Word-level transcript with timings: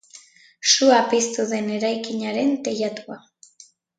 Sua 0.69 1.01
piztu 1.11 1.45
den 1.51 1.69
eraikinaren 1.75 2.51
teilatua. 2.69 3.21